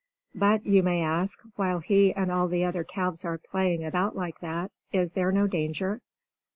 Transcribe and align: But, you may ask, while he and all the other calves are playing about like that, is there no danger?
But, 0.33 0.65
you 0.65 0.81
may 0.81 1.03
ask, 1.03 1.39
while 1.57 1.77
he 1.77 2.11
and 2.11 2.31
all 2.31 2.47
the 2.47 2.63
other 2.63 2.83
calves 2.83 3.23
are 3.23 3.37
playing 3.37 3.85
about 3.85 4.15
like 4.15 4.39
that, 4.39 4.71
is 4.91 5.11
there 5.13 5.31
no 5.31 5.45
danger? 5.45 6.01